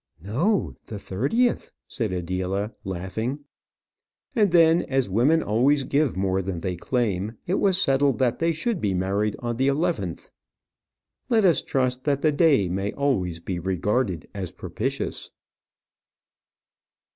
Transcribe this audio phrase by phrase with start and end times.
[0.23, 3.45] "No; the thirtieth," said Adela, laughing.
[4.35, 8.51] And then, as women always give more than they claim, it was settled that they
[8.51, 10.31] should be married on the eleventh.
[11.29, 15.29] Let us trust that the day may always be regarded as propitious.